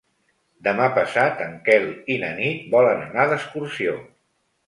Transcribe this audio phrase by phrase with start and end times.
[0.67, 3.95] Demà passat en Quel i na Nit volen anar d'excursió.